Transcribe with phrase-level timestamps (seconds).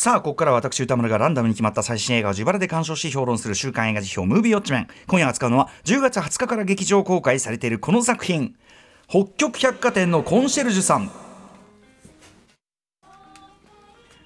[0.00, 4.88] さあここからは私歌丸がランダムに決まった最新映画を自腹で鑑賞し評論する週刊映画辞表ムービーウォッチメン。
[5.06, 8.56] 今夜扱うのは10月20日から劇場公開されているこの作品。
[9.08, 11.10] 北極百貨店のコンシェルジュさん。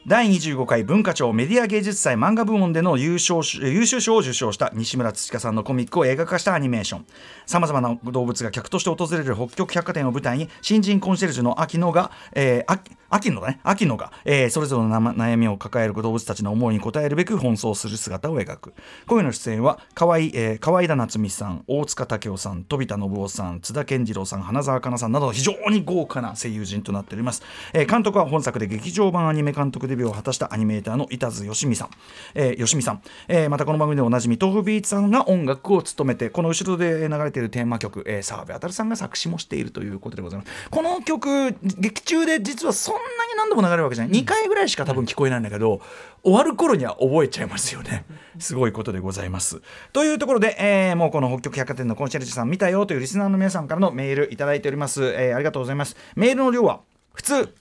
[0.07, 7.07] 第25回文化庁メディア芸術祭漫画部門での優勝優秀賞を受賞した西村土香さんのコミックを映画化したアニメーション。
[7.47, 13.61] さまざまな動物が客として訪れる北極百貨店を舞台に新人コンシェルジュの秋野が、えー、秋野だね。
[13.63, 18.75] 秋野が、えー、それぞれの悩みを抱える動物たちの思いに応えるべく奔走する姿を描く。
[19.07, 31.91] 今夜の出演は河合、えー、河合田夏美さん大塚武雄さん飛田信夫さん津田健次郎さん花澤香菜さんなど非常に豪華な声優陣となっております、えー、監督は本作で劇場版アニメ監督でデビューを果たしたアニメーターの板津義美さん、
[32.35, 40.69] えー、吉見さん、えー、またこの番組でおなじみ豆腐ビーツさんが音楽を務めてこの後ろで流れているテーマ曲、えー、澤部渉さんが作詞もしているということでございます。
[40.71, 43.05] この曲劇中で実はそんなに
[43.37, 45.81] 何度も流れるわけじゃない、2回ぐらいしか多分聞こえないんだけど、
[46.23, 48.05] 終わる頃には覚えちゃいますよね。
[48.39, 49.61] すごいことでございます。
[49.93, 55.97] というところで、えー、もうこの北極百貨店のコンシェルジュさん見たよというリスナーの皆さんからのメールいただいております、えー、ありがとうございます。
[56.17, 56.81] メールの量は
[57.13, 57.55] 普通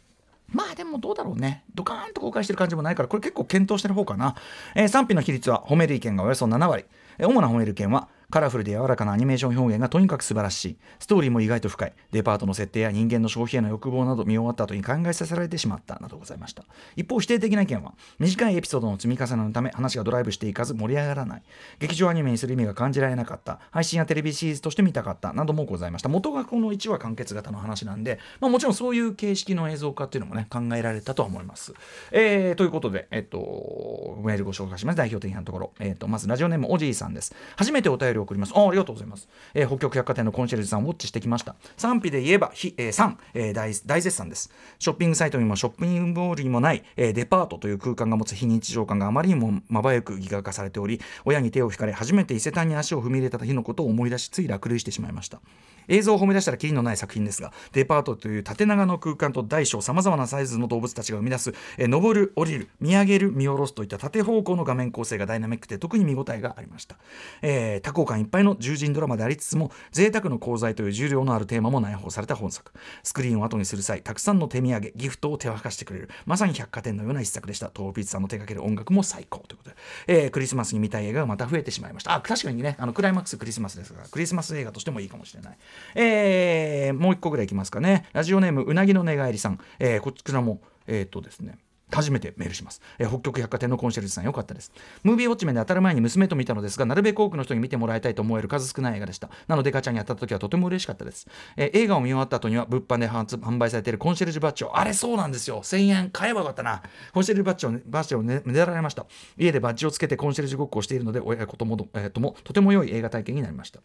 [0.53, 1.63] まあでもどうだろうね。
[1.73, 4.35] ドカーンと公開してる感じもないから、これ結構検討してる方かな。
[4.75, 6.85] えー、賛否の比率は褒める意見がおよそ7割。
[7.17, 10.77] えー、主な褒める意見は、カラフルで柔らかなアニメーション表現がとにかく素晴らしい。
[10.97, 11.93] ストーリーも意外と深い。
[12.09, 16.63] デパートの設定や人間の消費への欲望など見終わった後に考えさせられてしまったなどございました。
[16.95, 21.43] 一方、否定的な意見は、短いエピソードの積み重ねのため話がドライブしていかず盛り上がらない。
[21.77, 23.59] 劇場アニメにする意味が感じられなかった。
[23.69, 26.09] 配信やテレビシリーズとして見たかったなどもございました。
[26.09, 31.75] 元がこの1話完結型の話なんで、まあ、もちろんそういう形式の映像化っていうのもね、考えられたとは思います。
[32.11, 34.95] えー、ということで、えっと、メールご紹介します。
[34.95, 35.73] 代表的なところ。
[35.79, 37.35] えっと、まずラジオネームおじいさんです。
[37.57, 38.53] 初めてお便り送ります。
[38.55, 39.27] あありがとうございます。
[39.53, 55.39] えー、北極百貨店のコンシェルジュさんウォッチしてきました賛否で言えばひ、えー、3、えー、大大絶賛ですショッピングサイトにもショッピングモールにもない、えー、デパートという空間が持つ非日常感があまりにもまばゆくギガ化されており親に手を引かれ初めて伊勢丹に足を踏み入れた日のことを思い出しつい落類してしまいました
[55.87, 66.97] 映像を褒め出したらきりのない作品ですがデパートという縦長の空間と大小さまざまなサイズの動物たちが生み出す、えー、登る降りる見上げる見下ろすといった縦方向の画面構成がダイナミックで特に見応えがありました、
[67.41, 72.71] えー、多幸感いっぱいの獣人ドラマでありつつも贅沢の功罪という重量のあるテーマも内包された本作。
[73.03, 77.69] スクリーンを後にする際たくさんの手土産ギフトを手渡してくれるまさに百貨店のような一作でした。
[77.69, 79.75] トーピーツさんの手掛ける音楽も最高ということで、
[80.07, 82.13] えー、クリスマスに見たい映画がまた増えてしまいました。
[82.13, 85.57] あ確かにねあのクライマックスクリスマスですがクリスマス映画としてもいいかもしれない、
[85.95, 88.07] えー、もう一個ぐらいいきますかね。
[88.13, 91.57] ラジオネームうなぎの寝返りさん、えー、こちらもえっ、とですね。
[91.95, 94.71] 初めてメールします、えー、北極百貨店のコンシェルジュさんよかったです。
[95.03, 99.29] ムービーウォッチメンで当たる前に娘と見たのですがなるべく多くの人に見てもらいたいと思える数少ない映画でした。
[99.47, 101.27] なのでガチャに当たった時はとても嬉しかったです、
[101.57, 105.61] えー、映画を見終わった後には物販で販売されているコンシェルジュバッジをあれそうなんですよ。
[105.61, 106.09] 1000円。
[106.11, 106.81] 買えばよかったな。
[107.13, 109.05] コンシェルジュバッジを、ね、バッジを、ね、狙われました。
[109.37, 113.79] 家でバッジをつけてコンシェルジュごっこをしているので親子とも,、えー、ともとても良い映画体験になりました。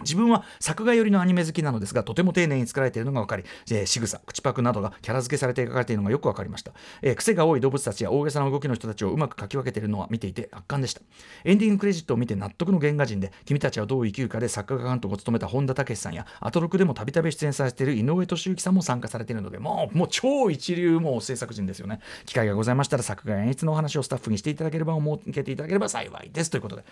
[0.00, 6.72] 自分は作画寄りのアニメ好きなのですがとても丁寧に作られているのが分かり、えー、仕草口パクなどがキャラ付けされて描かれているのがよく分かりました、
[7.02, 11.00] えー、癖が多い動物たちや大げさな動きの人たちをうまく描き分けているのは見ていて圧巻でした。
[11.44, 22.00] エンディングクレジットを見て納得の原画人で君たちはどう生きるかで作画監督を務めた本田武さんやアトロクでもたびたび出演されている井上俊之さんも参加されているのでもうもう超一流もう制作陣ですよね。
[22.26, 26.50] 機会がございましたら作画演出のお話をスタッフにしていただければ設けていただければ幸いです。
[26.50, 26.84] ということで。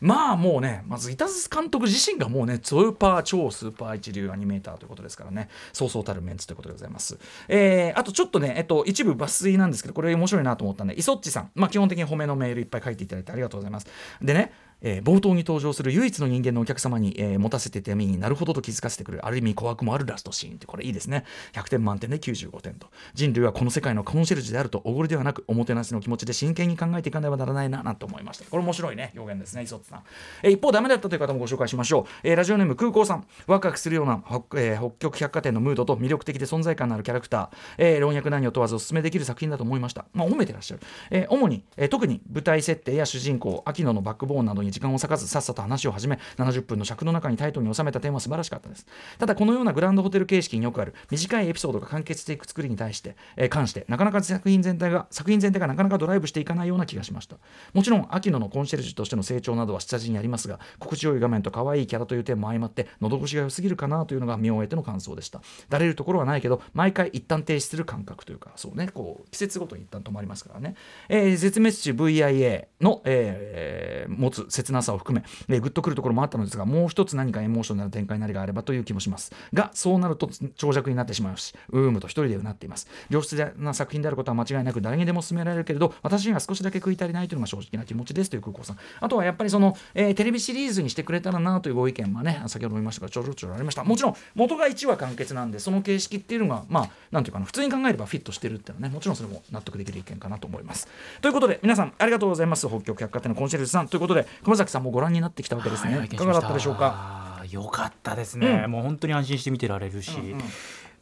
[0.00, 5.48] まあもうねまず板津監督自身がもうねスーパー超スーパー一流アニメーターということですからね。
[5.72, 7.18] そうそうたるメンツということでございます、
[7.48, 13.86] えー、あとちょっとね、えっと、一部抜粋なんですけどこれ面白いなと思ったんでイソッチさん、まあ、基本的に褒めのメールいっぱい書いていただいてありがとうございます。
[14.22, 14.52] でね
[14.82, 21.24] えー、冒頭に登場する唯一の人間のお客様に、えー、持たせて手になるほどと気づかせてくるある意味怖くもあるラストシーンってこれいいですね。
[21.52, 22.88] 100点満点で95点と。
[23.14, 28.44] 人類はこの世界のコンシェルジュであるとおごりではなくおもてなしの気持ちで真剣に考えていかねばならないななんて思いました。
[28.44, 30.02] これ面白いね表現ですね磯津さん、
[30.42, 33.26] えー、一方ダメだったという方もご紹介しましょう、えー、ラジオネーム空港さん。
[33.46, 37.48] ワクワクするような北,、えー、北極百貨店のムードと魅力的で存在感のあるキャラクター、
[37.78, 40.04] えー、老若男女問わずお勧めできる作品だと思いました。
[40.12, 40.80] まあ褒めてらっしゃる、
[41.10, 48.86] えー、主に、えー、特に舞台設定や主人公秋野のバックボーンなどに時間を割かずさっさと話を始め70分の尺の中にタイトルに収めた点は素晴らしかったです。
[49.18, 57.36] ただこのようなグランドホテル形式によくある短いエピソードが完結していく作りに対して、えー、関してなかなか作品全体が作品全体がなかなかドライブしていかないような気がしました。
[57.72, 65.40] もちろん秋野のコンシェルジュとしての成長などは下地にありますが心地よい画面と可愛いキャラという点も相まって喉越しが良すぎるかなというのが見終えての感想でした。
[65.68, 70.74] だれるところはないけど毎回一旦停止する感覚というかそうねこう季節ごとに一旦止まりますからね、
[71.08, 79.32] えー、絶滅種 VIA の、えー、持つ切なさを含め、えー、グッとくるところもあったのですがもう一つ何かエモーショナルな展開なりがあればという気もします。
[79.52, 88.78] がそうなると長尺になってしまうしうーむと一人でうなっています良質な作品であることは間違いなく誰にでも勧められるけれど私には少しだけ食い足りないというのが正直な気持ちですという空港さん。
[89.00, 100.88] あとはやっぱりその、えー、テレビシリーズにしてくれたらなというご意見はね先ほども言いましたがちょろちょろありましたもちろん元が1話完結なんでその形式っていうのがまあなんていうかな普通に考えればフィットしてるっていうのはねもちろんそれも納得できる意見かなと思います。
[101.20, 102.66] ということで皆さんありがとうございます。
[102.68, 103.88] 北極百貨店のコンシェルジュさん。
[103.88, 107.44] ということで熊崎さんもご覧になってきたわけですね、はい、いかがだったでしょうか？
[107.48, 110.42] よかったですね、うん、もう本当に安心して見てられるし、うんうん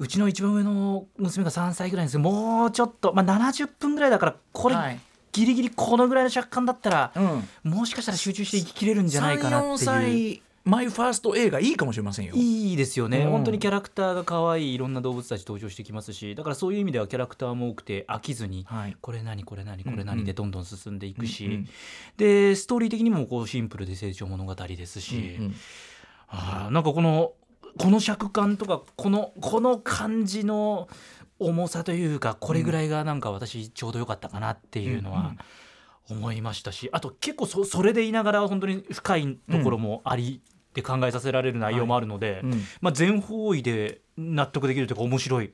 [0.00, 5.00] うちの一番上の娘が3歳ぐらいですもうちょっと、まあ、70分ぐらいだからこれ、はい、
[5.32, 10.40] ギリギリこのぐらいの尺感だったら、うん、もしかしたら集中して生ききれるんじゃないかなっていう。
[10.68, 12.34] マイファースト映画いいかもしれませんよ。
[12.34, 21.68] いいですよね、うん、本当にキャラクターが可愛いいろんな動物たち登場してきますしだからそういう意味ではキャラクターも多くて飽きずに、はい、これ何これ何これ何でどんどん進んでいくし、うんうん、
[22.18, 25.54] でストーリー的にもこうシンプルで成長物語ですし、うんうん、
[26.28, 27.32] あなんかこの
[27.78, 30.88] この尺感とかこのこの感じの
[31.38, 35.32] 重さというかこれぐらいがなんか私ちょうど良かったかなっていうのは
[36.10, 42.40] 思いましたしあと結構そそれでいながら本当に深いところもあり、って考えさせられる内容もあるので、はい。
[42.42, 42.50] うん、
[42.80, 45.52] まあ、全方位で納得できるというか面白い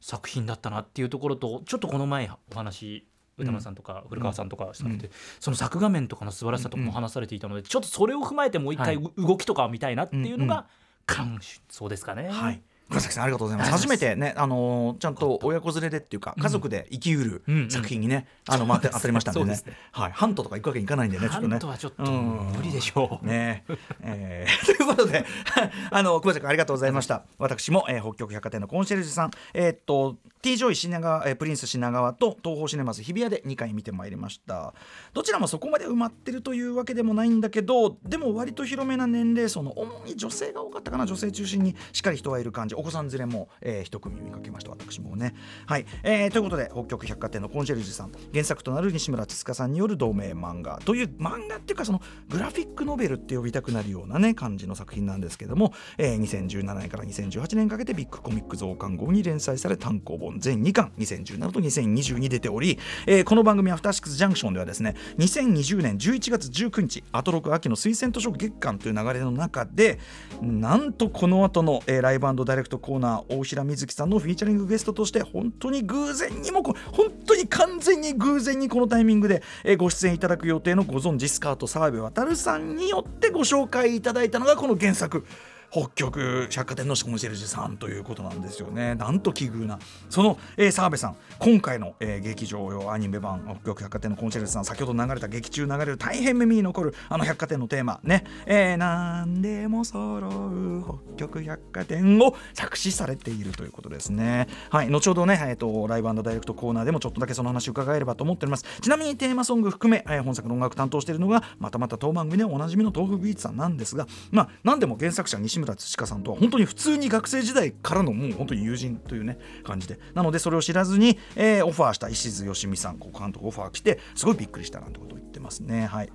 [0.00, 3.06] 作品だったなっていうところとちょっとこの前お話
[3.38, 10.66] 歌丸さんとか古川さんとかしたので、うん、その作画面とかの素晴らしさとかも話されていたので、ちょっとそれを踏まえてもう一回動きとかを見たいなっていうのが
[11.06, 12.28] 感想ですかね。
[12.28, 12.62] はい
[12.92, 13.70] 村崎さんありがとうございます。
[13.70, 19.52] 初めてねあのー、ちゃんと親子連れでっていうか家族で生きうる作品にね、うん、あの、まあ、当たりましたんでね。
[19.52, 19.60] ね、
[19.92, 21.50] はい、ハントとか行くわけにいかないんでねちょっとね。
[21.50, 23.64] ハントはちょっと無理でしょう、ね。
[24.02, 25.24] えー、 ということで
[25.90, 27.24] あの久保崎君ありがとうございました。
[27.38, 29.30] 私も、えー、北極百貨店のコンシェルジュさん。
[29.54, 34.74] えー、っと T ジョイ品川、えー、プリンス品川と東宝シネマズ日比谷で2回見てまいりました。
[35.12, 45.34] どちらもそこまで埋まってるというわけでもないんだけどでも割と広めな年齢層の主に女性が多かったかな女性中心にしっかり人はいる感じお子さん連れも、えー、一組見かけました私もね。
[45.66, 70.00] はい、えー、ということで北極百貨店のコンシェルジュさん原作となる西村ツチカさんによる同名漫画という漫画っていうかそのグラフィックノベルって呼びたくなるようなね感じの作品なんですけども、えー、2017年から2018年かけてビッグコミック増刊号に連載され単行本全2巻2017と2022出ており、えー、この番組アフターシックスジャンクションではですね2020年11月19日アトロク秋の推薦図書月間という流れの中で
[70.40, 79.42] なんとこの後の、えー、ライブダイレクトコーナー大平瑞希さんのフィーチャリングゲストとして本当に偶然にも本当に完全に偶然にこのタイミングで、
[79.76, 85.24] ご出演いただく予定のご存知スカート澤部渉さんによってご紹介いただいたのがこの原作。
[85.72, 88.94] 北極百貨店のコンシェルジュさんということなんですよね。
[88.94, 89.78] なんと奇遇な
[90.10, 104.48] その、えー、澤部さん今回の、えー、劇場用アニメ版北極百貨店のコンシェルジュさん先ほど流れた劇中流れる大変耳に残るあの百貨店のテーマね、えー、何でも揃う北極百貨店を作詞されているということですね。
[104.68, 108.66] はい後ほどね、えーと、ライブダイレクトコーナーでもちょっとだけその話伺えればと思っております。
[108.82, 126.12] ちなみにテーマソング含め、えー、本作の音楽担当しているのがまたまた当番組でおなじみの豆腐ビーツさんなんですがまあ何でも原作者西村村土香さんとは本当に普通に学生時代からのもう本当に友人というね感じでなのでそれを知らずに、えー、オファーした石津良美さん監督オファー来てすごいびっくりしたなんてことを言ってますねはい。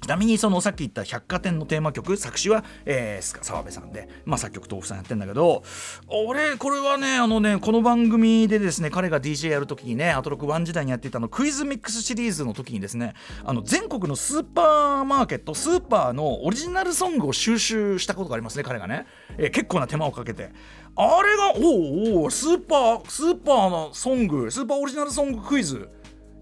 [0.00, 5.64] ちなみにそのさっき言った百貨店のテーマ曲作詞は、えー、澤部さんで、まあ、作曲豆腐さんやってんだけど
[6.08, 19.06] 俺これはねあのねこの番組でですね彼が DJ やる時にねアトロク1時代にやっていたのクイズミックスシリーズの時にですねあの全国のスーパーマーケットスーパーのオリジナルソングを収集したことがありますね彼がね、
[19.38, 20.50] えー、結構な手間をかけて。
[20.98, 25.90] あれがおうおうスーパースーパーのソングスーパーオリジナルソングクイズ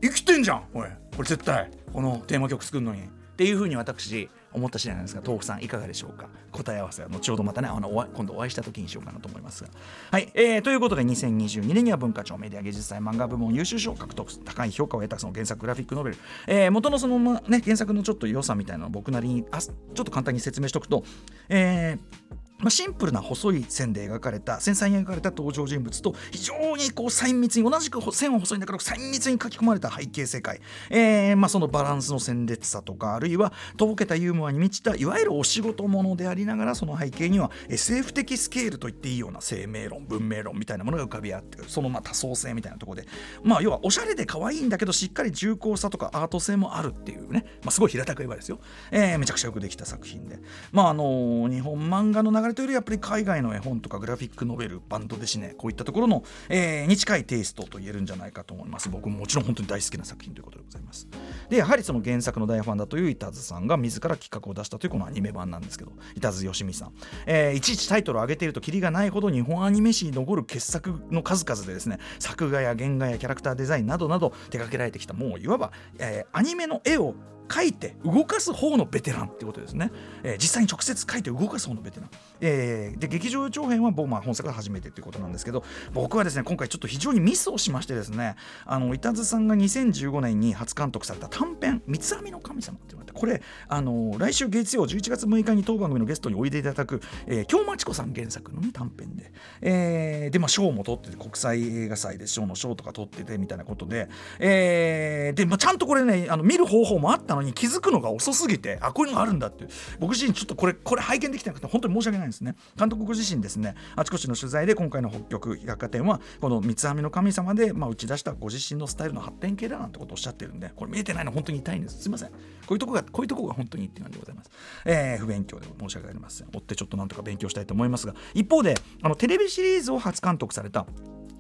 [0.01, 0.89] 生きてんじゃんおい。
[1.17, 3.03] これ絶対このテーマ曲作るのに。
[3.35, 6.29] っていうふうに私思った次第なんですが豆腐さんいかがでしょうか？
[6.53, 9.71] 答え合わせは後ほどまたねあの今度お会いした時にしようかなと思いますが。
[10.13, 21.03] はい、えー、ということで2022年には文化庁メディア芸術祭漫画部門優秀賞を獲得高い評価を得たその原作グラフィックノベル、えー、元のその、ね、原作のちょっと良さみたいなのを僕なりにあちょっと簡単に説明しておくと、
[21.49, 43.09] えーまあ、シンプルな細い線で描かれた繊細に描かれた登場人物と非常にこう細密に同じく線は細いんだから細密に書き込まれた背景世界、えーまあ、そのバランスの鮮烈さとかあるいはとぼけたユーモアに満ちたいわゆるお仕事ものでありながらその背景には SF 的スケールと言っていいような生命論文明論みたいなものが浮かび合ってそのまあ多層性みたいなところで。
[43.43, 48.59] まあ要はおしゃれで可愛いんだけどしっかり重厚さとかアート性もあるっていうね、まあ、すごい平たく言えばですよ、
[48.91, 50.39] えー、めちゃくちゃよくできた作品で。
[50.73, 58.89] まああの、日本漫画の流れというよりやっぱり海外の絵本とかグラフィックノベルバンドですねこういったところの、えー、に近いテイストと言えるんじゃないかと思います。
[58.89, 61.09] 僕ももちろん本当に大好きな作品ということでございます。
[61.49, 66.93] でやはりその原作の大ファンだという板津さんが自ら企画を出したというこのアニメ版なんですけど板津義美さん、
[67.27, 77.15] えー、いちいちタイトルを上げているとキリがないほど日本アニメ史に残る傑作の数々でですね作画や原画やキャラクターデザインなどなど手掛けられてきたもういわば、えー、アニメの絵を
[77.51, 79.91] 書いて動かす方のベテランってことですね、
[80.23, 82.11] えー、実際に直接書いて動かす方のベテラン、
[82.41, 88.37] えー、で劇場長編は僕、まあ、本作が初めてということなんですけど僕はですね今回ちょっと非常にミスをしましてですね
[88.67, 104.09] あの板津さんが2015年に初監督された短編「三つ編みの神様」って言われてこれあの来週月曜11月6日に当番組のゲストにおいでいただく、えー、京町子さん原作の、ね、短編で、えー、でまあ賞も取ってて国際映画祭で賞の賞とか取っててみたいなことで、
[104.39, 109.67] えー、で、まあ、ちゃんとこれねあの見る方法もあったのに気づくのが遅すぎてあこういうのがあるんだって
[109.99, 112.57] 僕自身ちょっとこれこれ拝見できてなくて本当に申し訳ないですね。
[112.79, 113.75] 監督ご自身ですね。
[113.97, 122.03] あちこちの取材で今回の北極百貨店はこの三つ編みの神様で、まあ、打ち出したご自身のスタイルの発展系だなんてことをおっしゃってるんでこれ見えてないの本当に痛いんです。
[122.03, 122.29] すいません。
[122.31, 122.35] こ
[122.71, 124.51] ういうとこがこういうとこが本当にっていう感じでございます、
[124.85, 126.49] えー、不勉強で申し訳ありません。
[126.55, 130.87] 追ってちょっとなんとか勉強したいと思いますが一方であのテレビシリーズを初監督された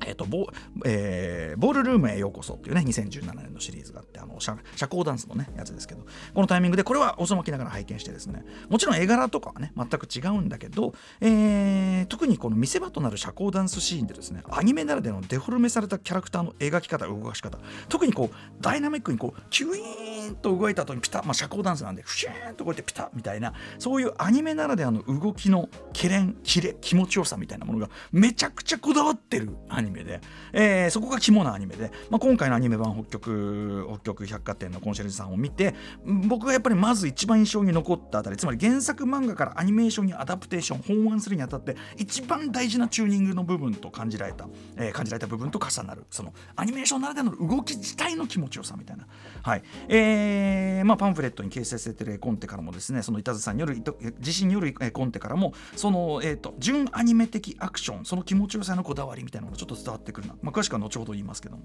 [0.07, 0.47] えーとボ
[0.85, 6.03] えー、ボールルームへようこそっていうね2017年のシリーズがあってあの社社交ダンスのねやつですですけど
[6.35, 30.21] このタイミングでこれは遅まきながら拝見してですねもちろん絵柄とかはね全く違うんだけど、えー、特にこの見せ場となる社交ダンスシーンでですねアニメならではのデフォルメされたキャラクターの描き方動かし方特にこうダイナミックにこうキュイーンと動いた後にピタッ、まあ、社交ダンスなんでフシューンとこうやってピタッみたいなそういうアニメならではの動きのけれんキレ気持ちよさみたいなものがめちゃくちゃこだわってるアニメで、
[30.53, 35.74] えー、そこが肝なアニメで、まあ、今回のアニメ版北極北極百貨店のコンシェルジュさんを見て
[36.04, 49.07] 僕がやっぱりまず一番印象に残ったあたりつまり原作漫画からアニメーションにアダプテーション翻案するにあたって一番大事なチューニングの部分と感じられた、えー、感じられた部分と重なるそのアニメーションならではの動き自体の気持ちよさみたいな、
[49.43, 49.62] はい。
[49.88, 53.83] えーまあ、パンフレットに掲載されてる絵コンテからもですねその板津さんによる
[54.19, 61.64] 自身による絵コンテからもその、えーと、純アニメ的アクションその気持ちよさのこだわりみたいなのがちょっと伝わってくるな、まあ、詳しくは後ほど言いますけども、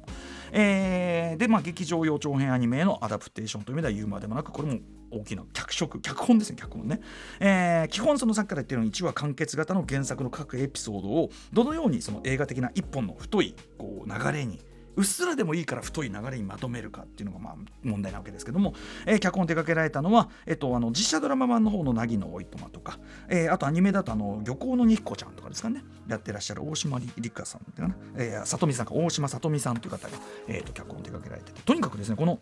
[0.52, 4.80] えー、で、まあ、劇場用長編アニメへのアダプテーションという意味では言うまでもなくこれも
[5.12, 6.58] 大きな脚色脚本ですね。
[6.60, 7.02] 脚本ね、
[7.40, 14.60] えー、基本そのさっきから言ってるように1話完結型の原作の各エピソードをどのようにその映画的な一本の太いこう流れに
[14.96, 18.74] うっすらでもいいから太い流れにまとめるかっていうのがまあ問題なわけですけども、
[19.06, 25.84] えー、脚本を手掛けられたのは、えっと、あの実写ドラマ版の方の凪のおいとまとか、えー、あとアニメだとあの漁港のにっこちゃんとかですかね。
[26.10, 31.62] やってらっしゃる大島りかさんっていうかな、えー、里見さんか大島里見さんという方が、えー、と脚本を手掛けられてて。
[31.62, 32.40] とにかくですねこの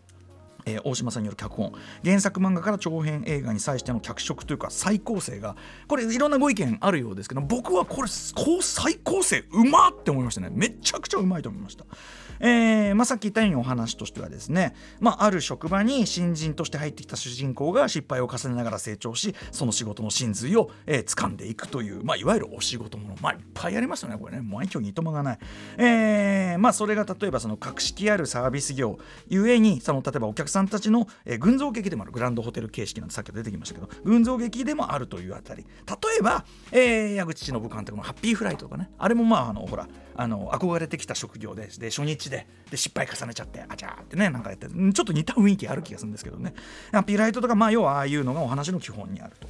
[0.68, 1.72] えー、大島さんによる脚本。
[2.04, 5.56] 原作漫画から長編映画に際しての脚色というか再構成が
[5.86, 10.50] これいろんなご意見あるようですけど僕はこれこう再構成うまって思いましたね。
[10.52, 11.84] めちゃくちゃうまいと思いました。
[12.40, 24.42] えーまあ、さっき言ったようにお話としてはですね、まあ、ある職場に新人として入ってきた主人公が失敗を重ねながら成長しその仕事の真髄を、えー、掴んでいくという、まあ、いわゆるお仕事もの、まあ、いっぱいありますよねこれね。
[24.42, 25.38] 毎日にいとまがない、
[25.78, 28.98] えーまあ、それが例えばその格式あるサービス業
[29.28, 35.64] ゆえにその例えばお客さんさんたちの、えー、群像劇でもあるグランドホテル形式なんてさっき出てきましたけど群像劇でもあるというあたり。
[35.86, 38.90] 例えば、えー、矢口忍監督の「ハッピーフライト」とかね。
[38.98, 39.86] あれもまああのほら
[40.16, 46.54] あの憧れてきた職業でで初日でで失敗重ねちゃってあちゃーってねなんかやってちょっと似た雰囲気ある気がするんですけどね。
[46.92, 49.48] ハッピーライトとかまあ要はああいうのがお話の基本にあると。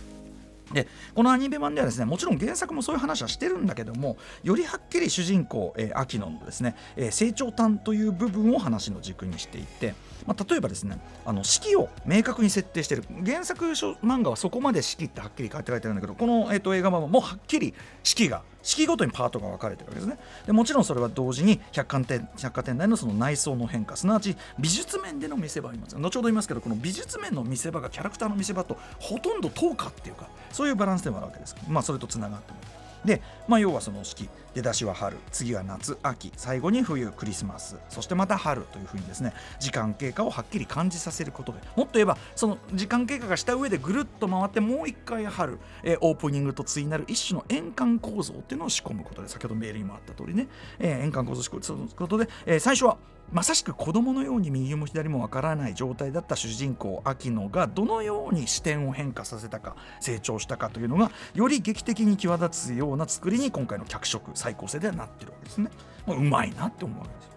[0.73, 9.95] でこのアニメ版ではですねもちろん原作もそういう話はしてるんだけどもよりはっきり主人公、えー、秋野のですね、えー、成長端という部分を話の軸にしていて、
[10.27, 13.05] まあ、例えばですねあの式を明確に設定している。
[13.25, 20.19] 原作漫画はそこまで式ってはっきり書いて書いてるんだけどこの、えーと、映画版はもうはっきり式が式ごとにパートが分かれてるわけですね。
[20.47, 25.97] でもちろんそれは同時に百貨店百貨店内のその内装の変化すなわち美術面での見せ場あります。
[25.97, 31.57] 後ほど言いますけどこの美術面の見せ場がキャラクターの見せ場とほとんど等価っていうかそういうバランスでもあるわけです。
[31.69, 32.59] まあそれとつながっても
[33.05, 52.99] で、まあ、要はその式出だしは春次は夏秋最後に冬クリスマスそしてまた春というふうにですね時間経過をはっきり感じさせることでもっと言えばその時間経過がした上でぐるっと回ってもう一回春、えー、オープニングと対になる一種の円環構造っていうのを仕込むことで先ほどメールにもあった通りね、えー、円環構造を仕込むことで、えー、最初は
[53.31, 65.71] まさしく子供のように右も左もわからない状態だった主人公秋野がどのように視点を変化させたか成長したかというのがより劇的に際立つような作りに今回の脚色再構成ではなってるわけですね。
[66.07, 67.31] まあ、うまいなって思うわけですよ。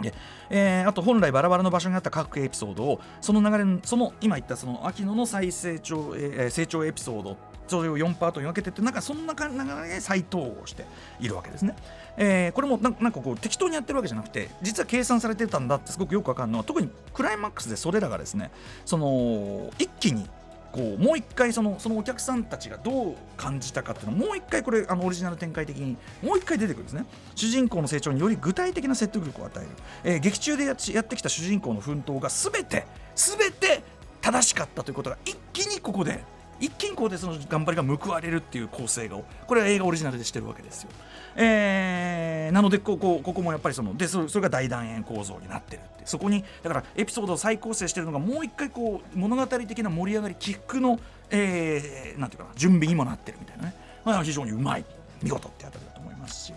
[0.00, 0.14] で
[0.48, 7.36] えー、あと本来バラバラの場所にあった各エピソードをその流れその今言ったその秋野の再成長、えー、成長エピソード
[7.70, 10.84] それを4パートに分けてってなんかそんな流れで再統合して
[11.20, 11.76] いるわけですね。
[12.16, 16.58] えー、これもなんかこう適当にやってるわけじゃなくて実は計算されてたんだってすごくよくわかるの。
[16.58, 18.50] は特にクライマックスでそれらがですね
[18.84, 20.28] その一気に
[20.72, 27.06] こうもう一回そのそのお客さんたちがどう感じたかっていうのをもう一回これあのオリジナル展開的にもう一回出てくるんですね。
[27.34, 29.68] 主人公の成長により具体的な説得力を与える、
[30.04, 33.82] えー、劇中でやってきた主人公の奮闘が全て全て
[34.20, 36.22] 正しかったということが一気にここで
[36.60, 40.90] 一気にこうでその頑張りが報われるっていう構成がこれは映画オリジナルでしてるわけですよ。
[41.36, 51.00] えー、なのでここここもやっぱりそのでそれそれが大団円構造になってるってそこにだからエピソードを再構成してるのがもう一回こう物語的な盛り上がりキックの、
[51.30, 53.74] えー、なんていうかな準備にもなってるみたいなね、
[54.04, 54.84] まあ、非常にうまい
[55.22, 56.52] 見事ってあたりだと思いますし。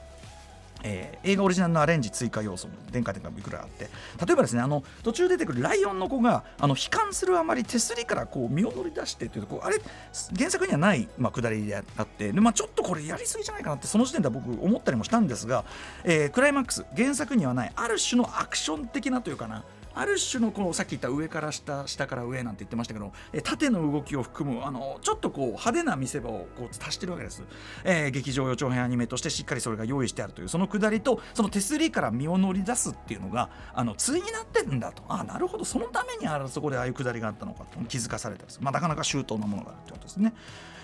[0.83, 3.89] えー、映画オリジナルのアレンジ追加要素も電化点がいくらあって。
[4.25, 9.79] 例えばですねあの途中出てくるライオンの子があの悲観するあまり手すりからこう身を乗り出してというとこうあれ
[10.37, 15.65] 原作にはない、まあ、下りであってで、まあ、ちょっとこれやりすぎじゃないかなってその時点では僕思ったりもしたんですが、
[16.03, 19.63] えー、クライマックス原作にはないある種のアクション的なというかな
[19.95, 27.43] ある種のこのさっき言った上から下下から上なんて言ってましたけどえ縦の動きを含むあのちょっとこう派手な見せ場をこう足してるわけです、
[27.83, 35.03] えー、劇場予兆編アニメとしてしっかりそれが用意してあるというそのくだりとその手すりから身を乗り出すっていうのがあの対になってるんだと。
[35.07, 35.65] あなるほど。
[35.65, 40.33] そのためにあそこでああいうくだりがあったのかと気づかされたんです、まあ、なかなか周到なものがあるってことですね。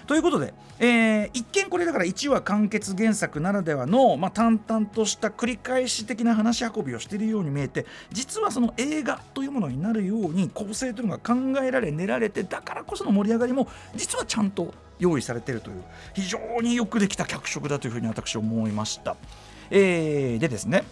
[0.09, 15.83] ということで、えー、一見これだから1話完結原作ならではの、まあ、淡々とした繰り返し的な話し運びをしているように見えて実はその映画というものになるように構成というのが考えられ練られてだからこその盛り上がりも実はちゃんと用意されているという
[16.15, 19.15] 非常によくできた脚色だというふうに私は思いました。
[19.69, 20.85] えー、でですね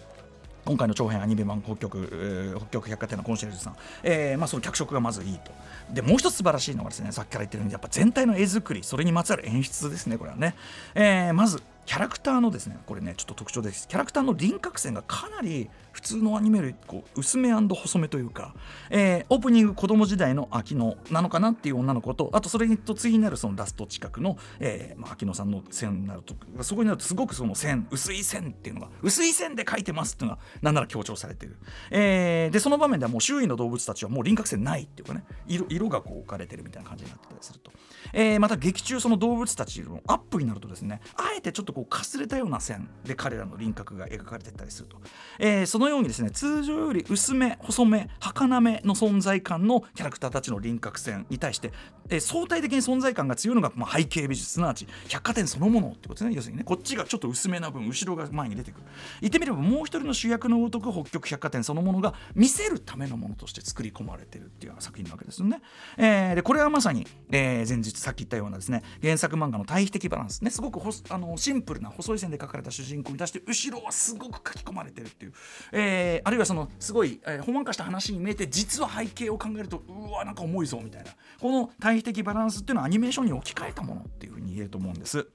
[0.68, 5.50] 今回の長編アニメ版北極、北極百貨店のコンシェルジュさん、えーまあ、その脚色がまずいいと。
[5.90, 10.54] でもう一つ素晴らしいのがですねさっきから言ってるようにやっぱ全体の絵作りそれにまつわる演出ですねこれはね、
[10.94, 13.88] えー、まずキャラクターのですねこれねちょっと特徴です。
[13.88, 18.54] キャラクターの輪郭線がかなり普通のアニメよりこう薄め細めというか、
[18.88, 31.56] えー、オープニング子供時代の秋野なのかなっていう女の子とあとそれと次になるそのラスト近くの、えーまあ、秋野さんの線になるとそこになるとすごくその線薄い線っていうのが薄い線で描いてますっていうのがなんなら強調されてる、
[31.90, 37.72] えー、でその場面ではもう周囲の動物たちはもう輪郭線ないっていうかね色色がこう置かれてるみたいな感じになってたりすると。
[38.12, 44.98] えー、また劇中その動物たちのアップになるとですねあえてちょっとこうかすれたような線で彼らの輪郭が描かれてたりすると、
[45.38, 51.72] えー、そののようにですね通常より薄め細め儚めの存在感のキャラクターたちの輪郭線に対して、
[52.10, 58.82] えー、相対的に存在感が強いのが、まあ、背景美術すなわち百貨店そのものってことですね要するにねこっちがちょっと薄めな分後ろが前に出てくる。
[59.20, 65.60] 言ってみればもう一人の主役のごとく北極百貨店そのものが見せるためのものとして作り込まれてるっていう作品なわけですよね、
[65.96, 75.32] えー、でこれはまさに、えー、前日さっき言ったようなですね原作漫画の対比的バランスねすごくあのシンプルな細い線で描かれた主人公に対して後ろはすごく書き込まれてるっていう、
[75.72, 85.26] えー、あるいはそのすごい、えー、ほんわかした話に見えて実は背景を考えるとうわなんか重いぞみたいなこの対比的バランスっていうのはアニメーションに置き換えたものっていうふうに言えると思うんです。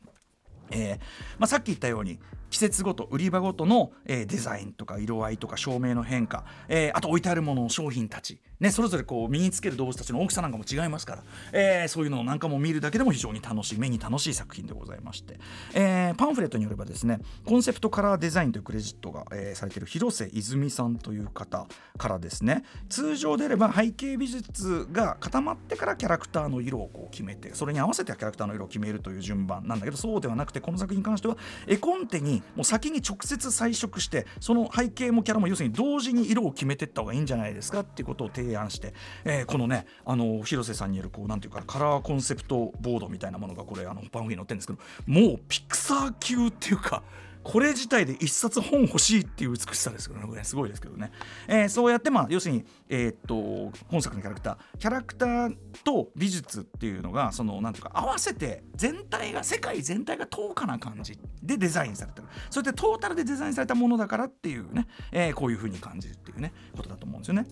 [0.71, 0.97] えー
[1.37, 2.19] まあ、さっき言ったように
[2.53, 15.39] 季節ごと売り場ごとの、えー、デザインとか色合いとか照明の変化、えー、あと置いてあるもの商品たち、ね、それぞれこう身につける動物たちの大きさなんかも違いますから、えー、そういうのなんかも見るだけでも非常に楽しい目に楽しい作品でございまして、
[15.73, 21.65] えー、パンフレットによればですねコンセプトカラーデザインというクレジットが、えー、されている広瀬泉さんという方
[21.97, 31.35] からですね通常であれば背景美術が固まってからキャラクターの色をこう決めてそれに合わせてキャラクターの色を決めるという順番なんだけどそうではなくてこの作品に関しては
[31.65, 38.93] 絵コンテにもう先に直接彩色してその背景もキャラも要するに同時に色を決めていった方がいいんじゃないですかっていうことを提案して、
[39.25, 47.03] えー、このねあの広瀬さんによるこうなんていうかカラーコンセプトボードみたいなものがこれあのパンフに載ってるんですけどもうピクサー級っていうか
[47.43, 50.43] これ自体で一冊本欲しいっていう美しさですけどね。
[50.43, 51.11] すごいですけどね、
[51.47, 62.27] えー、そうやってまあ要するに、えー、っと本作のキャラクターキャラクターと美術っていうのがそのなんていうか合わせて全体が世界全体が等価な感じでデザインされてる。
[62.49, 67.45] それでトータルでデザインされたものだからっていうね、えー、こういうふうに感じるっていうねことだと思うんですよね。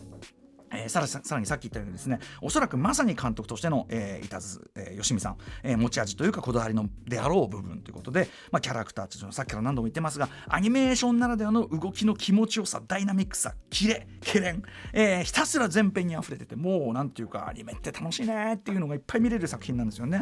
[0.72, 20.22] えー、さらさらにさっき言ったようにですねおそらくまさに監督としての、えー、いたず、えー、吉見さん、えー、持ち味というかこだわりのであろう部分ということで、まあ、キャラクターというのさっきから何度も言ってますがアニメーションならではの動きの気持ちよさダイナミックさキレケレン、えー、ひたすら全編に溢れててもうなんていうかアニメって楽しいねっていうのがいっぱい見れる作品なんですよね。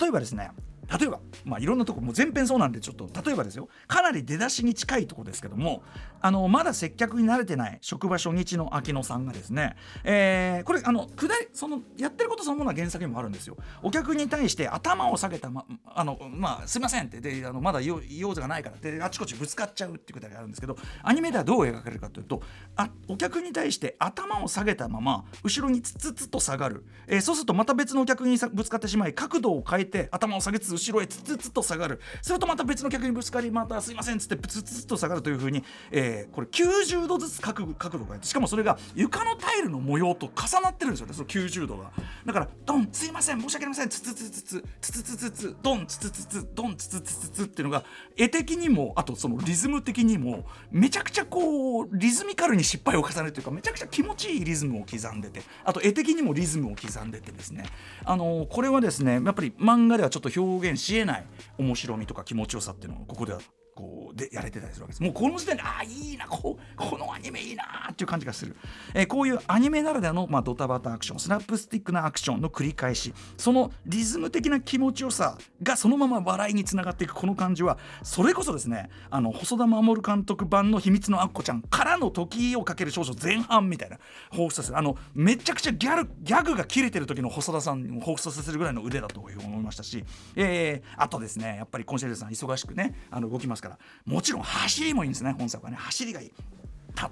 [0.00, 0.50] 例えばですね
[0.98, 5.82] 例えば、まあ、いろんなとこもう全編そうなんでちょっと例えばですよかなり出だしに近いとこですけども
[6.20, 13.56] あのまだ接客に慣れてない職場初日の秋野さんがですね、えー、これあの下りそのやってることそのものは原作にもあるんですよ。
[13.82, 22.42] お客に対して頭を下げたまあのまあすいませんってであのまだ用用事がないからであちこちぶつかっちゃうっていうことがあるんですけどアニメではどう描かれるかというと
[22.76, 32.00] あお客に対して頭を下げたまま後ろにツツツと下がる、えー、そうするとまた別のお客にぶつかってしまい角度を変えて頭を下げつつ後ろへツツツと下がる。
[32.20, 41.92] するとまた別の客にぶつかりまたすいませんっつってツツツと下がるというふうに、えー、これ90度ずつ角角度がしかもそれが床のタイルの模様と重なってるんですよねその90度が。
[42.24, 47.84] だからドンすいません申し訳ありませんツツツツツツツツツツドンツツツツドンツツツツツっていうのが
[48.16, 57.64] 絵的にもあとそのリズム的にもめちゃくちゃこうリズミカルに失敗を重ねるというかめちゃくちゃ気持ちいいリズムを刻んでてあと絵的にもリズムを刻んでてですね。
[58.04, 61.26] あのこれはですねやっぱり漫画ではちょっと表現しえない
[61.58, 63.40] 面白みとか気持ちよさっていうのがここでは
[63.74, 65.02] こうでやれてたりするわけです。
[65.02, 68.56] もうこの時点でああいいなここのアニメいいなっていう感じがする、
[68.94, 83.98] えー、こういうアニメならではの、まあ、ドタバタアクションスナップスティックなアクションの繰り返しそのリズム的な気持ちよさがそのまま笑いにつながっていくこの感じはそれこそですねあの細田守監督版の「秘密のアッコちゃん」からの時をかける少女前半みたいな
[84.32, 84.78] 彷彿させる。
[84.78, 90.04] あのめちゃくちゃギャルギャグが切れてる時の細田さんを彷彿させるぐらいの腕だと思いましたし、
[90.36, 93.78] えー、あとですねやっぱりコンシェルジュさん忙しくねあの動きますから。
[94.04, 95.76] もちろん走りもいいんですね本作はね。
[95.78, 96.32] 走りがいい。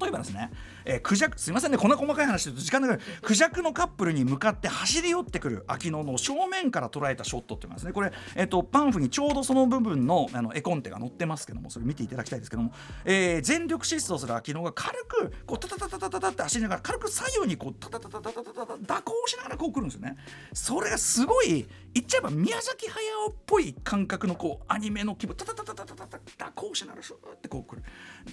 [0.00, 0.50] 例えばですね、
[0.84, 12.72] えー、クジャクすいませんねこんな細かい話で時間がかかるクジャクのカップルに向かって走り寄ってくる秋野の正面から捉えたショットっていうのですねこれ、えーと、パンフにちょうどその部分のあの絵コンテが載ってますけどもそれ見ていただきたいですけども、
[13.04, 20.16] えー、全力疾走する秋野が軽くこうタタタタタタタって走りながら軽く左右にこうタタタタタタタタ蛇行しながらこう来るんですよね。
[20.52, 27.82] それがすごい言っちゃえば宮崎駿っぽい感覚のこうアニメの規模タタタタタタタタ蛇行しながらシューってこう来る、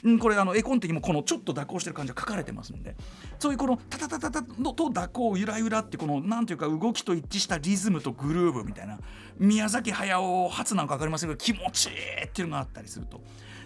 [0.03, 2.95] うん、これあの絵コンテにもこのちょっと蛇行してる感じが書かれてますんで
[3.39, 8.99] そういうこのタタタタタと蛇行ゆらゆらってこのなんていうか動きと一致したリズムとグルーヴみたいな
[9.37, 13.21] 宮崎駿初なんか分かりませんけど気持ちいいっていうのがあったりすると。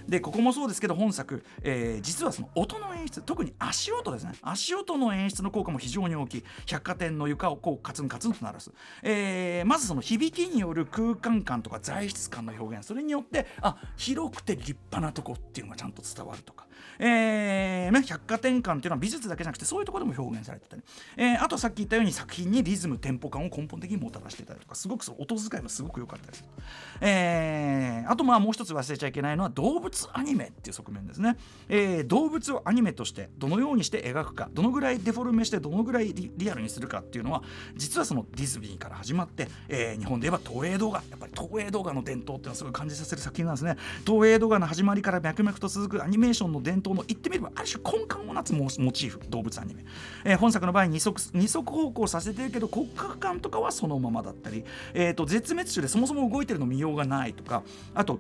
[0.08, 8.72] でここもそうですけど本作、えー、実はその音の演出特に足音ですね足音の演出の効果も非常に大きい百貨店の床をこうカツンカツンと鳴らす、
[9.04, 16.68] えー、まずその響きによる空間感とか材質感の表現それによってあ広くて立派なとこっていうのがちゃんと伝わるとか
[17.00, 20.82] えーね、百貨店感っていうのは美術だけじゃなくてそういうところでも表現されてたり、
[21.18, 26.46] えー、あとさっき言ったように作品にリズムテンポ感を根本的にもたらしてたりとかすごくその音遣いもすごく良かったです、
[27.02, 31.38] えー、あとまあもう一つ忘れちゃいけないのは動物アニメっていう側面ですね、
[31.70, 37.44] えー、動物をアニメとしてどのようにして描くかどのぐらいデフォルメしてどのぐらいリアルにするかっていうのは
[37.76, 41.02] 実はそのディズニーから始まって、えー、日本で言えば東映動画。
[41.10, 43.76] やっぱり東映動画の伝統っていうのはすごい感じさせる作品なんですね。
[44.06, 49.86] 東映動画の始まりから脈々と続くアニメーションの伝統の言ってみればある種根幹をなつモチーフ動物アニメ、
[50.26, 54.64] えー、本作の場合二足二足歩行させてるけど骨格感とかはそのままだったり、
[54.94, 57.64] えーと、絶滅種でそもそも動いてるの見ようがないとか
[57.94, 58.20] あと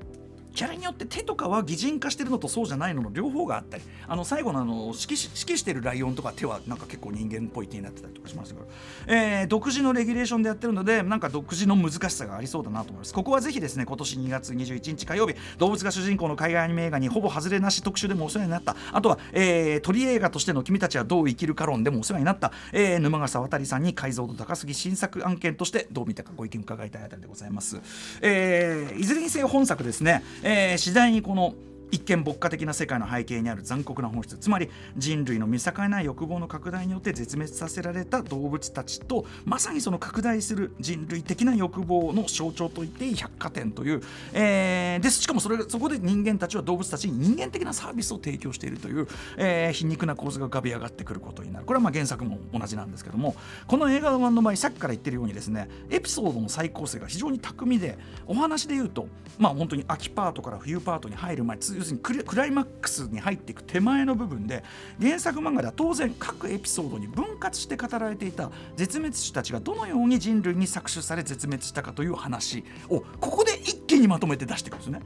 [0.53, 3.83] キャラによって手とかは擬人化してるのとそうじゃないのの両方があったり。
[4.07, 8.67] あの最後のあの指揮指揮してるライオンとか手はなんか結構人間っぽい手になってたりとかしますけど、
[9.07, 13.13] えー、独自のレギュレーションでやってるのでなんか独自の難しさがありそうだなと思います。
[13.13, 18.75] ここはぜひですね今年2月21日火曜日動物が主人公の海外アニメ映画にほぼ外れなし特集でもお世話になった。
[18.91, 27.79] あとは、えー、鳥映画としての君たちはどう生きるか論でもお世話になった、えー、沼笠渡さんに解像度高すぎ新作案件としてどう見たかご意見伺いたいあたりでございます、
[28.21, 31.53] えー、いずれにせよ本作ですね、えー、次第にこの
[31.91, 44.01] 一見牧歌的な世界の背景にある残酷な本質つまり人類の見境ない欲望の拡大によって絶滅させられた動物たちとまさにその拡大する人類的な欲望の象徴といっていい百貨店という、
[44.33, 51.65] えー、ですしかもそれそこで人間たちは動物たちに人間的なサービスを提供しているという、えー、皮肉な構図が浮かび上がってくることになる。
[51.65, 53.35] これはまあ原作も同じなんですけども
[53.67, 64.63] この映画版の場合さっきから言ってるようにですねエピソードの再構成が非常に巧みでお話で言うとまあ本当に秋パートから冬パートに入る前通要するにクライマックスに入っていく手前の部分で
[65.01, 75.01] 原作漫画では当然各エピソードに分割して語られていた絶滅種たちがどのように人類に搾取され絶滅したかという話をここで一気にまとめて出していくんですね。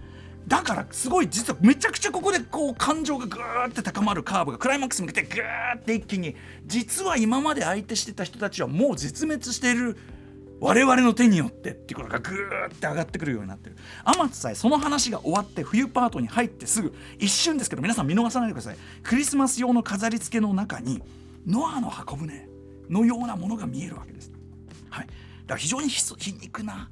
[0.48, 6.36] だからすごい実はめちゃくちゃここでこう感情がぐーって高まるカーブがクライマックスに向けてぐーって一気に
[6.68, 9.98] 実は今まで相手してた人たちはもう絶滅している
[10.65, 13.75] 我々の手によってっていうことがぐーって上がってくるようになってる。
[14.04, 18.78] 天津さえその話が終わって冬パートに入ってすぐ一瞬ですけど皆さん見逃さないでください。
[19.04, 21.04] クリスマス用の飾り付けの中に
[21.45, 22.49] ノアの箱舟
[22.89, 24.32] のようなものが見えるわけです。
[24.89, 25.06] はい。
[25.06, 25.15] だか
[25.49, 26.01] ら非常に皮
[26.34, 26.89] 肉な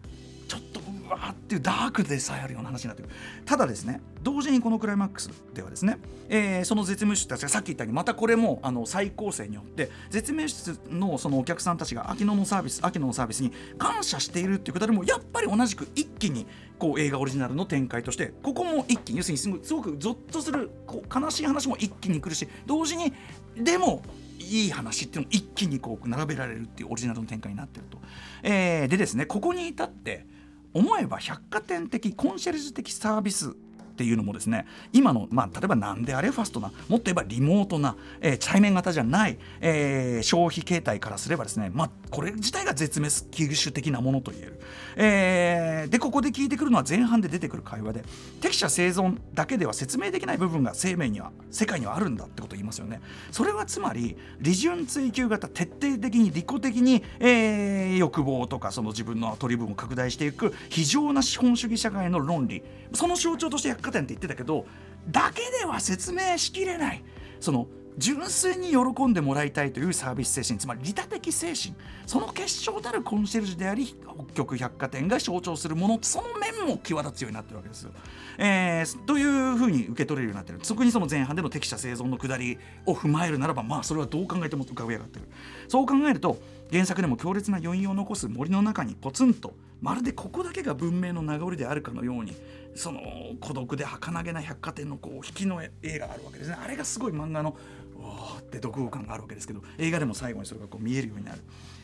[0.54, 3.10] ちょっとうわーっていうダークでさえあるような話になってる
[3.44, 5.98] ただですね同時にこのクライマックスではですね、
[6.30, 16.46] えー、その絶滅種たちがさっき言ったようにまたこれもあの再構成によって絶滅種のそのお客さんたちが秋野のサービス秋野のサービスに感謝しているっていうことでもやっぱり同じく一気に
[16.78, 23.12] こう映画オリジナルの展開としてここも一気に要するにすごくゾッとするこう悲しい話も一気に来るし同時に
[23.58, 24.04] でも
[24.40, 27.98] いい話っていうのを一気にこう並べられるっていうオリジナルの展開になってると。
[28.44, 30.26] えー、でですねここに至って
[30.74, 33.56] 思えば百貨店的コンシェルジュ的サービス
[33.94, 44.60] っていうのもですね今の、まあ、例えば何であれファストなもっと言えばリモートな、えー、対面型じゃない、えー、消費形態からすればですね、まあ、これ自体が絶滅危惧種的なものと言える、
[44.96, 48.04] えー、でここで聞いてくるのは前半で出てくる会話で
[48.42, 53.00] 適者生存だけでは説明できない部分が生命には世界にはあるんだってことを言いますよね。
[53.32, 62.64] それはつまり利潤追求型徹底的に利己的に、えー、欲望とかその自分の取り分を拡大していく非常な資本主義社会の論理。
[62.94, 64.66] その象徴として貨店って言ってたけど
[65.08, 67.04] だけでは説明しきれない。
[67.40, 71.76] その純粋に喜んでもらいたいというサービス精神つまり利他的精神。
[72.08, 77.92] その結晶たるコンシェルジュであり北極百貨店が象徴するものその面も際立つようになってるわけですよ。
[78.40, 80.60] えー、というふうに受け取れるようになってる？
[80.64, 85.28] そこにその前半での適者生存のくだりを踏まえるならばまあそれはどう考えても浮かび上がってる。
[85.68, 86.40] そう考えると
[86.72, 92.36] 原作でも強烈な余韻を残す森の中にポツンとまるでここだけが文明の名残であるかのように
[92.76, 93.02] その
[93.40, 96.58] 孤独で儚げな百貨店のこう引きの絵があるわけですね。
[96.64, 97.56] あれがすごい漫画の
[98.04, 101.40] おって独語感があるわけですけど映画でも最後にそれがこう見えるようになる、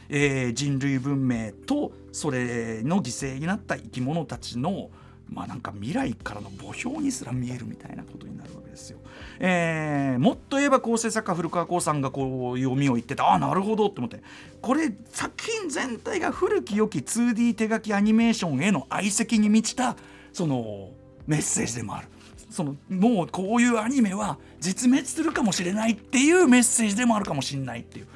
[0.09, 4.89] えー、人類文明とそれの犠牲になった生き物たちの
[5.29, 8.97] まあなんか未来からの墓標にすら見えるみたいなことになるわけですよ。
[9.39, 14.21] えー、もっと言えば構成作家古川光さんがこう読みを言ってたああなるほどって思って。
[14.61, 19.95] これ作品全体が古き良き 2D 手書きアニメーションへの愛席に満ちた
[20.39, 20.91] その
[21.27, 22.07] メッセージでもある。
[22.49, 28.07] そのもうこういうアニメは絶滅するかもしれないっていうメッセージでもあるかもしれないっていう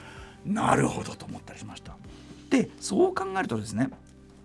[0.45, 1.97] なるほどと思ったりしました。
[2.49, 3.89] でそう考えるとですね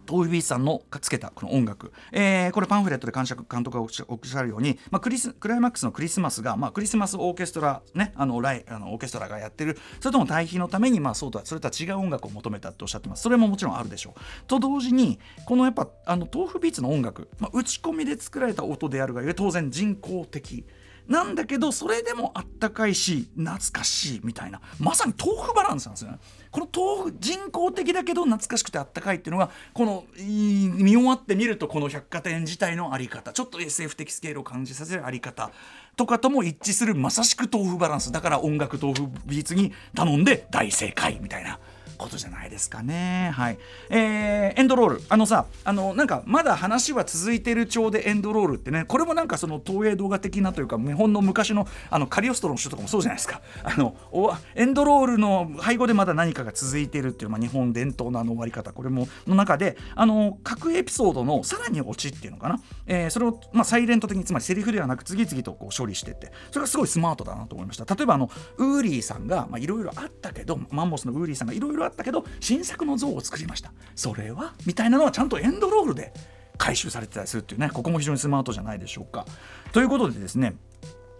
[0.08, 9.76] トービーさんのつけたこの音楽、えー、これパンフレットで監督がおっしゃるように、まあ、クリスクライマックスのクリスマスが、まあ、クリスマスオーケストラ、ね、あのライあのオーケストラがやってる。
[10.00, 13.22] それとも対比のために、まあ、そうとはそれとは違う音楽を求めたっておっしゃってます。
[13.22, 14.20] それももちろんあるでしょう。
[14.46, 20.64] と同時にこのやっぱあの豆腐ビーツの音楽、まあ、打ち込みで作られた音であるがゆえ当然人工的。
[21.08, 24.60] なんだけどそれでもあったかいし懐かしいみたいな。
[24.78, 26.18] まさに豆腐バランスなんですよね。
[26.50, 33.32] この豆腐人工的だけど懐かしくてあったかいっていうのがこの見終わってみるとこの百貨店自体のあり方。
[33.32, 35.50] ちょっと SF 的スケールを感じさせるあり方
[35.96, 38.12] とかとも一致するまさしく豆腐バランス。
[38.12, 41.58] だから音楽豆腐美術に頼んで大正解みたいな。
[41.98, 43.32] ことじゃないですかね。
[43.34, 43.58] はい。
[43.90, 45.02] えー、エンドロール。
[45.08, 53.42] あのさ、あの、なんか、まだ話は続いてる調でエンドロールってね、これもなんかその東映動画的なというか、日本の昔の、あの、カリオストロの人とかもそうじゃないですか。
[53.64, 62.60] あの、おエンドロールの背後でまだ何かが続いてるっていう、まあ、日本伝統のあの終わり方、これも、の中で、あの、各エピソードのさらにオチっていうのかな。
[62.86, 67.94] えー、それを、まあ、サイレント的に、つまりセリフではなく、次々とこう処理してって、それがすごいスマートだなと思いました。
[67.94, 73.72] 例えば、あの、ウーリーさんが、まあ、いろいろあったけど、マンモスのウーリーさんがいろいろあったけど、新作の像を作りました。
[73.94, 76.12] それはみたいなのはちゃんとエンドロールで
[76.56, 79.24] 回収されてたりするっていうねここも非常にスマートじゃないでしょうか。
[79.72, 80.54] ということでですね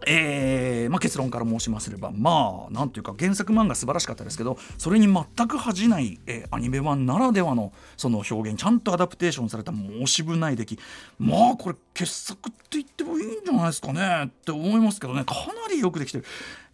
[0.07, 10.79] えーまあ、結論から申しますればまあなんていうか原作漫画素晴らしかったですけどそれに全く恥じない、えー、アニメ版ならではのその表現ちゃんとアダプテーションされた申し分ない出来。
[11.19, 15.25] まあこれ傑作って言ってもいいんじゃないですかねって思いますけどね。
[15.25, 16.25] かなりよくできてる。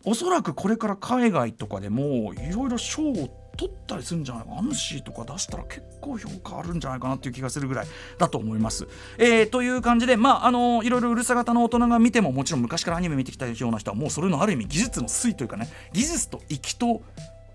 [0.04, 7.86] おそらくこれから海外とかでもいろいろ賞を取ったりするんじゃないかアムシーとか出したら結構評価あるんじゃないかなっていう気がするぐらい
[8.18, 8.86] だと思います。
[9.18, 17.02] えー、という感じでまああのいろいろうるさ型の大人が見てももちろん昔からアニメ見てきたような人はもうそれのある意味技術の推というかね技術と粋と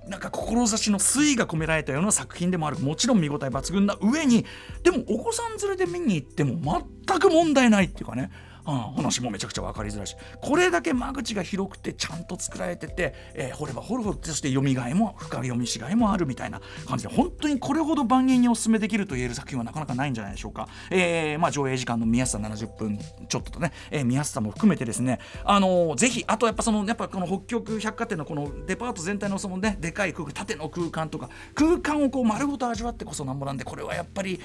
[0.08, 4.46] なんか志の推が込められたような作品でもあるもちろん見応え抜群な上に
[4.84, 8.32] でもお子さん連れで見に行っても全く問題ないっていうかね
[8.70, 34.40] うん、話もめちゃくちゃ分かりづらいしこれだけ間口が広くてちゃんと作られてて、えー、掘れば掘るほどそして読みがいも深読みしがいもあるみたいな感じで本当にこれほど万人にお勧めできると言える作品はなかなかないんじゃないでしょうか、えーまあ、上映時間の見やすさ70分ちょっととね、えー、見やすさも含めてですね、あのー、ぜひあとやっぱそのやっぱこの北極百貨店のこのデパート全体のそのねでかい空間縦の空間とか空間をこう丸ごと味わってこそなんぼなんでこれはやっぱり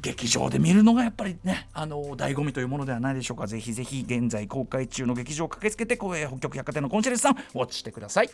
[0.00, 3.46] 劇場で見るのがやっぱりねあの醍醐味というものではないでしょうか。
[3.46, 8.30] ぜひぜひ現在公開中の劇場を駆けつけて北極百貨店のコンシェルジュさんウォッチしてください。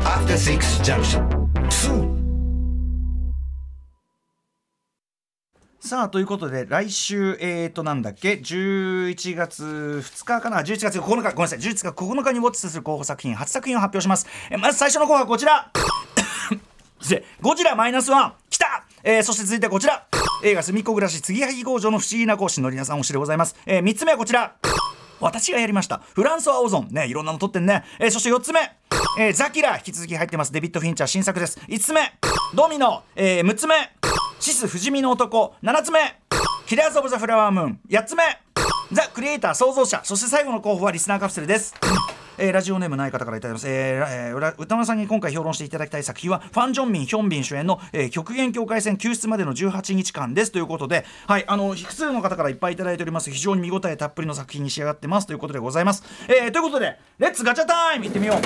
[0.00, 1.28] After Six Junction
[1.68, 2.16] 2
[5.80, 9.62] さあということで来週えーとなんだっけ？11月
[10.02, 11.60] 2日かな？11月9日ごめんなさい。
[11.60, 14.26] 11月9日にウォッチする候補作品初作品を発表します。
[14.50, 15.70] えまず最初の候補はこちら。
[17.40, 18.34] ゴジラマイナスワン
[19.08, 20.04] えー、そして続いてこちら。
[20.42, 24.56] 映画「すみっこ暮らし継ぎはぎ工場」の不思議な講師のりなさんおしでございます、えー、3つ目はこちら。
[25.20, 26.02] 私がやりました。
[26.12, 26.88] フランソワ・オゾン。
[26.90, 28.60] ねいろんなの撮ってんね、えー、そして4つ目、
[29.18, 30.52] えー、ザキラ引き続き入ってます。
[30.52, 31.60] デビッド・フィンチャー新作です。
[31.68, 32.00] 5つ目。
[32.52, 33.76] ドミノ、えー、6つ目。
[34.40, 35.54] シス不死身の男。
[35.62, 36.00] 7つ目。
[36.66, 37.80] キラーズ・オブ・ザ・フラワームーン。
[37.88, 38.24] 8つ目。
[38.90, 40.00] ザ・クリエイター創造者。
[40.02, 41.74] そして最後の候補はリスナーカプセルです。
[42.38, 50.52] えー、ラジオネームない方からいただきます、えーえー、歌丸さんに今回評論していただきたい作品はファン・ジョンミン・ヒョンビン主演の、えー、極限境界線救出までの18日間です。
[50.52, 53.30] ということで、はい、あの複数の方からいっぱいいただいております。
[53.30, 55.26] 非常に見応えたっぷりの作品に仕上がってます。
[55.26, 58.06] ということでございます、えー、ということでレッツガチャタイム！
[58.06, 58.36] いってみよう。
[58.36, 58.40] え、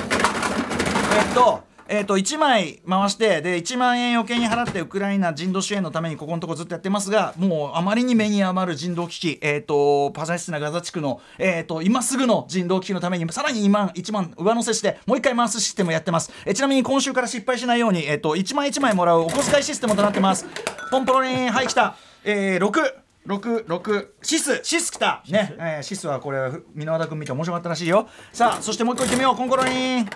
[1.31, 20.46] っとえー、と1枚回してで1万円余計に払ってウクライナ人道支援のためにここのとこずっとやってますがもうあまりに目に余る人道危機、えー、とパザレスチナガザ地区の、えー、と今すぐの人道危機のためにさらに2万1万上乗せしてもう1回回すシステムをやってます、えー、ちなみに今週から失敗しないように、えー、と1枚1枚もらうお小遣いシステムとなってます。
[20.92, 25.22] ポンポロリンはい来た、えー、6 6、6、シス、シス来た。
[25.29, 26.38] ね、えー、シスはこれ、
[26.74, 28.09] 箕輪田君見て面白かったらしいよ。
[28.33, 30.07] さあ、そしてもう一個いってみよう、コンコロリン。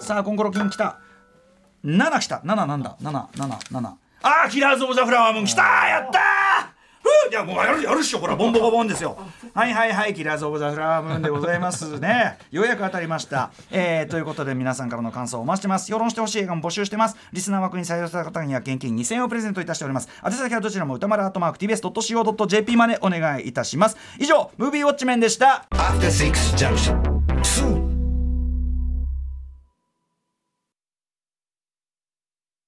[0.00, 0.98] さあ、コンコロキン来た。
[1.84, 2.36] 7来た。
[2.44, 2.96] 7なんだ。
[3.02, 3.86] 777
[4.26, 7.30] ああキラーズ・オブ・ザ・フラワームーン来たやったー！
[7.30, 8.20] いやもうやるやるっしょ。
[8.20, 9.18] これボンボコボンですよ。
[9.52, 12.38] はいはいはいキラーズ・オブ・ザ・フラワームーンでございますね。
[12.50, 13.50] ようやく当たりました。
[13.70, 15.92] えー、ということで皆さんからの感想をお待ちしてます。
[15.92, 17.16] 評論してほしい映画も募集してます。
[17.32, 20.08] リスナー枠に採用された方には現金2000円をプレゼントいたしております。
[20.24, 23.98] 宛先はどちらも歌丸アートマーク TBS.CO.JP までお願いいたします。
[24.18, 25.66] 以上ムービーウォッチメンでした。
[25.72, 27.83] After Six Junction